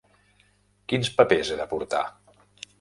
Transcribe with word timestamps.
Quins 0.93 1.13
papers 1.21 1.53
he 1.53 1.61
de 1.63 1.71
portar? 1.77 2.05